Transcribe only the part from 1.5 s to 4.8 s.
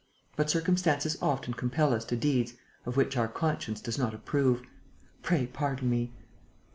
compel us to deeds of which our conscience does not approve.